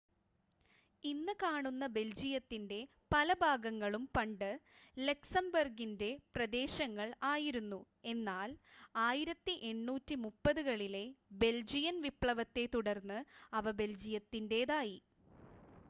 [1.03, 2.79] ഇന്ന് കാണുന്ന ബെൽജിയത്തിൻ്റെ
[3.11, 4.47] പല ഭാഗങ്ങളും പണ്ട്
[4.97, 7.79] ലക്സംബർഗിൻ്റെ പ്രദേശങ്ങൾ ആയിരുന്നു
[8.05, 8.49] എന്നാൽ
[9.03, 11.05] 1830 കളിലെ
[11.43, 13.21] ബെൽജിയൻ വിപ്ലവത്തെ തുടർന്ന്
[13.53, 14.99] അവ ബെൽജിയത്തിൻ്റേതായി